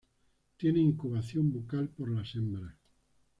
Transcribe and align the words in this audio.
Tiene 0.57 0.79
incubación 0.79 1.51
bucal 1.51 1.87
por 1.89 2.09
las 2.09 2.33
hembras. 2.33 2.73